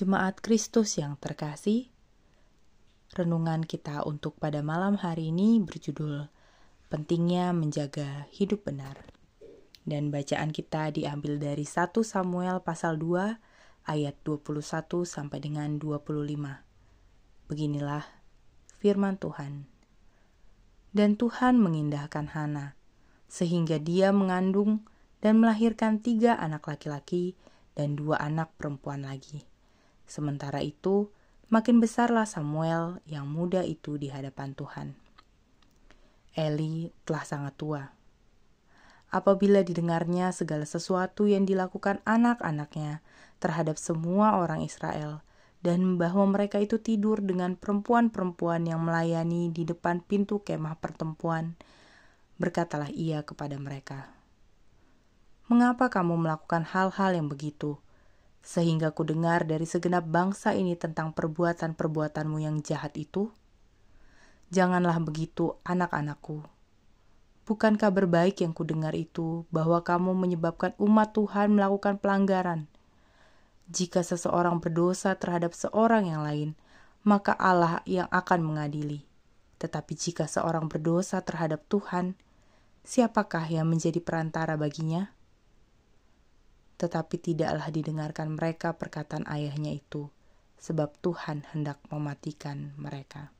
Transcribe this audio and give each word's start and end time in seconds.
Jemaat 0.00 0.40
Kristus 0.40 0.96
yang 0.96 1.20
terkasih, 1.20 1.92
renungan 3.12 3.60
kita 3.60 4.00
untuk 4.08 4.32
pada 4.40 4.64
malam 4.64 4.96
hari 4.96 5.28
ini 5.28 5.60
berjudul 5.60 6.24
Pentingnya 6.88 7.52
Menjaga 7.52 8.24
Hidup 8.32 8.64
Benar. 8.64 8.96
Dan 9.84 10.08
bacaan 10.08 10.56
kita 10.56 10.88
diambil 10.88 11.36
dari 11.36 11.68
1 11.68 11.92
Samuel 12.00 12.64
pasal 12.64 12.96
2 12.96 13.92
ayat 13.92 14.16
21 14.24 15.04
sampai 15.04 15.36
dengan 15.36 15.76
25. 15.76 16.08
Beginilah 17.52 18.08
firman 18.80 19.20
Tuhan. 19.20 19.68
Dan 20.96 21.20
Tuhan 21.20 21.60
mengindahkan 21.60 22.32
Hana, 22.32 22.72
sehingga 23.28 23.76
dia 23.76 24.16
mengandung 24.16 24.80
dan 25.20 25.44
melahirkan 25.44 26.00
tiga 26.00 26.40
anak 26.40 26.64
laki-laki 26.64 27.36
dan 27.76 28.00
dua 28.00 28.16
anak 28.16 28.48
perempuan 28.56 29.04
lagi 29.04 29.49
Sementara 30.10 30.58
itu, 30.58 31.14
makin 31.54 31.78
besarlah 31.78 32.26
Samuel 32.26 32.98
yang 33.06 33.30
muda 33.30 33.62
itu 33.62 33.94
di 33.94 34.10
hadapan 34.10 34.58
Tuhan. 34.58 34.98
Eli 36.34 36.90
telah 37.06 37.22
sangat 37.22 37.54
tua. 37.54 37.82
Apabila 39.14 39.62
didengarnya 39.62 40.34
segala 40.34 40.66
sesuatu 40.66 41.30
yang 41.30 41.46
dilakukan 41.46 42.02
anak-anaknya 42.02 43.06
terhadap 43.38 43.78
semua 43.78 44.34
orang 44.42 44.66
Israel, 44.66 45.22
dan 45.62 45.94
bahwa 45.94 46.26
mereka 46.26 46.58
itu 46.58 46.82
tidur 46.82 47.22
dengan 47.22 47.54
perempuan-perempuan 47.54 48.66
yang 48.66 48.82
melayani 48.82 49.54
di 49.54 49.62
depan 49.62 50.02
pintu 50.02 50.42
kemah 50.42 50.74
pertempuan, 50.82 51.54
berkatalah 52.42 52.90
ia 52.90 53.22
kepada 53.22 53.54
mereka, 53.62 54.10
"Mengapa 55.46 55.86
kamu 55.86 56.18
melakukan 56.18 56.66
hal-hal 56.66 57.14
yang 57.14 57.30
begitu?" 57.30 57.78
Sehingga 58.40 58.90
ku 58.96 59.04
dengar 59.04 59.44
dari 59.44 59.68
segenap 59.68 60.08
bangsa 60.08 60.56
ini 60.56 60.74
tentang 60.74 61.12
perbuatan-perbuatanmu 61.12 62.40
yang 62.40 62.64
jahat 62.64 62.96
itu? 62.96 63.28
Janganlah 64.50 64.98
begitu, 64.98 65.60
anak-anakku. 65.62 66.42
Bukankah 67.46 67.90
berbaik 67.90 68.42
yang 68.42 68.54
kudengar 68.54 68.94
itu 68.94 69.46
bahwa 69.50 69.82
kamu 69.82 70.14
menyebabkan 70.14 70.74
umat 70.78 71.14
Tuhan 71.14 71.54
melakukan 71.54 71.98
pelanggaran? 71.98 72.70
Jika 73.70 74.02
seseorang 74.02 74.58
berdosa 74.58 75.14
terhadap 75.14 75.54
seorang 75.54 76.10
yang 76.10 76.26
lain, 76.26 76.58
maka 77.06 77.34
Allah 77.38 77.82
yang 77.86 78.10
akan 78.10 78.42
mengadili. 78.42 79.06
Tetapi 79.62 79.92
jika 79.94 80.26
seorang 80.26 80.66
berdosa 80.66 81.22
terhadap 81.22 81.62
Tuhan, 81.70 82.16
siapakah 82.82 83.46
yang 83.46 83.68
menjadi 83.68 84.02
perantara 84.02 84.56
baginya? 84.58 85.12
Tetapi 86.80 87.20
tidaklah 87.20 87.68
didengarkan 87.68 88.32
mereka 88.32 88.72
perkataan 88.72 89.28
ayahnya 89.28 89.76
itu, 89.76 90.08
sebab 90.56 90.96
Tuhan 91.04 91.44
hendak 91.52 91.76
mematikan 91.92 92.72
mereka. 92.80 93.36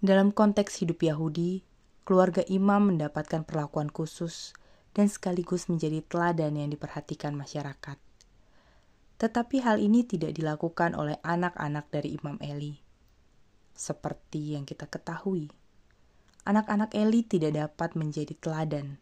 Dalam 0.00 0.32
konteks 0.32 0.80
hidup 0.80 1.04
Yahudi, 1.04 1.60
keluarga 2.08 2.40
imam 2.48 2.96
mendapatkan 2.96 3.44
perlakuan 3.44 3.92
khusus 3.92 4.56
dan 4.96 5.12
sekaligus 5.12 5.68
menjadi 5.68 6.00
teladan 6.08 6.56
yang 6.56 6.72
diperhatikan 6.72 7.36
masyarakat. 7.36 8.00
Tetapi 9.20 9.56
hal 9.60 9.76
ini 9.76 10.08
tidak 10.08 10.32
dilakukan 10.32 10.96
oleh 10.96 11.20
anak-anak 11.20 11.92
dari 11.92 12.16
Imam 12.16 12.40
Eli. 12.40 12.80
Seperti 13.76 14.56
yang 14.56 14.64
kita 14.64 14.88
ketahui, 14.88 15.52
anak-anak 16.48 16.96
Eli 16.96 17.24
tidak 17.28 17.52
dapat 17.56 17.92
menjadi 17.92 18.32
teladan 18.40 19.00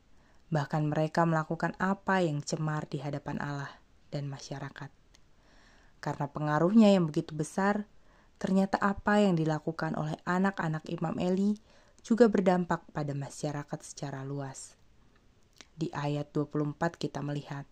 Bahkan 0.55 0.86
mereka 0.86 1.27
melakukan 1.27 1.74
apa 1.83 2.22
yang 2.22 2.38
cemar 2.38 2.86
di 2.86 3.02
hadapan 3.02 3.42
Allah 3.42 3.74
dan 4.15 4.31
masyarakat. 4.31 4.94
Karena 5.98 6.31
pengaruhnya 6.31 6.94
yang 6.94 7.10
begitu 7.10 7.34
besar, 7.34 7.91
ternyata 8.38 8.78
apa 8.78 9.19
yang 9.19 9.34
dilakukan 9.34 9.98
oleh 9.98 10.15
anak-anak 10.22 10.87
Imam 10.87 11.19
Eli 11.19 11.59
juga 12.06 12.31
berdampak 12.31 12.87
pada 12.94 13.16
masyarakat 13.19 13.81
secara 13.82 14.22
luas. 14.22 14.78
Di 15.75 15.91
ayat 15.91 16.31
24 16.31 17.00
kita 17.03 17.19
melihat, 17.19 17.66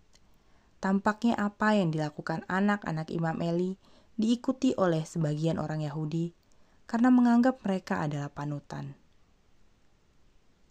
tampaknya 0.82 1.38
apa 1.38 1.78
yang 1.78 1.94
dilakukan 1.94 2.42
anak-anak 2.50 3.14
Imam 3.14 3.38
Eli 3.38 3.78
diikuti 4.18 4.74
oleh 4.74 5.06
sebagian 5.06 5.62
orang 5.62 5.86
Yahudi 5.86 6.34
karena 6.88 7.12
menganggap 7.12 7.60
mereka 7.62 8.02
adalah 8.02 8.32
panutan. 8.32 8.96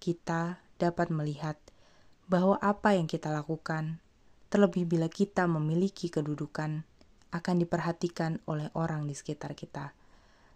Kita 0.01 0.59
dapat 0.81 1.13
melihat 1.13 1.60
bahwa 2.31 2.55
apa 2.63 2.95
yang 2.95 3.11
kita 3.11 3.27
lakukan, 3.27 3.99
terlebih 4.47 4.87
bila 4.87 5.11
kita 5.11 5.51
memiliki 5.51 6.07
kedudukan, 6.07 6.87
akan 7.35 7.55
diperhatikan 7.59 8.39
oleh 8.47 8.71
orang 8.71 9.03
di 9.03 9.11
sekitar 9.11 9.51
kita, 9.51 9.91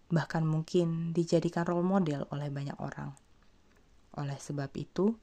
bahkan 0.07 0.47
mungkin 0.47 1.11
dijadikan 1.11 1.67
role 1.67 1.83
model 1.83 2.31
oleh 2.31 2.47
banyak 2.47 2.79
orang. 2.79 3.11
Oleh 4.15 4.39
sebab 4.39 4.71
itu, 4.79 5.19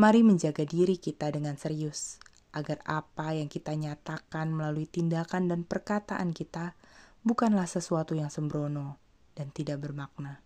mari 0.00 0.24
menjaga 0.24 0.64
diri 0.64 0.96
kita 0.96 1.28
dengan 1.28 1.60
serius, 1.60 2.16
agar 2.56 2.80
apa 2.88 3.36
yang 3.36 3.52
kita 3.52 3.76
nyatakan 3.76 4.48
melalui 4.48 4.88
tindakan 4.88 5.52
dan 5.52 5.60
perkataan 5.68 6.32
kita 6.32 6.72
bukanlah 7.20 7.68
sesuatu 7.68 8.16
yang 8.16 8.32
sembrono 8.32 8.96
dan 9.36 9.52
tidak 9.52 9.84
bermakna, 9.84 10.40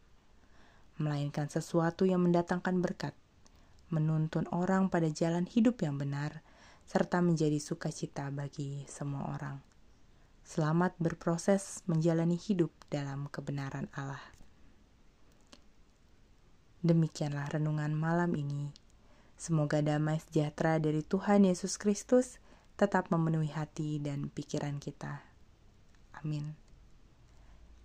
melainkan 0.98 1.46
sesuatu 1.46 2.02
yang 2.02 2.26
mendatangkan 2.26 2.82
berkat 2.82 3.14
menuntun 3.90 4.50
orang 4.50 4.90
pada 4.90 5.06
jalan 5.10 5.46
hidup 5.46 5.82
yang 5.82 5.98
benar, 6.00 6.42
serta 6.86 7.18
menjadi 7.18 7.58
sukacita 7.58 8.30
bagi 8.30 8.86
semua 8.86 9.34
orang. 9.34 9.58
Selamat 10.46 10.94
berproses 11.02 11.82
menjalani 11.90 12.38
hidup 12.38 12.70
dalam 12.86 13.26
kebenaran 13.26 13.90
Allah. 13.98 14.22
Demikianlah 16.86 17.50
renungan 17.50 17.90
malam 17.98 18.38
ini. 18.38 18.70
Semoga 19.34 19.82
damai 19.82 20.22
sejahtera 20.22 20.78
dari 20.78 21.02
Tuhan 21.02 21.42
Yesus 21.42 21.74
Kristus 21.82 22.38
tetap 22.78 23.10
memenuhi 23.10 23.50
hati 23.50 23.98
dan 23.98 24.30
pikiran 24.30 24.78
kita. 24.78 25.26
Amin. 26.22 26.54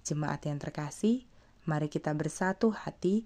Jemaat 0.05 0.45
yang 0.45 0.61
terkasih, 0.61 1.25
mari 1.65 1.89
kita 1.89 2.13
bersatu 2.13 2.69
hati 2.69 3.25